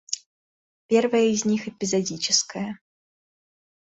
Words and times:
Первое 0.87 1.25
из 1.27 1.45
них 1.45 1.67
эпизодическое. 1.67 2.79